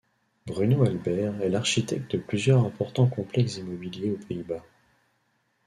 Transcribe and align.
Bruno 0.47 0.83
Albert 0.83 1.43
est 1.43 1.49
l'architecte 1.49 2.13
de 2.15 2.21
plusieurs 2.23 2.65
importants 2.65 3.05
complexes 3.07 3.57
immobiliers 3.57 4.09
aux 4.09 4.25
Pays-Bas. 4.25 4.63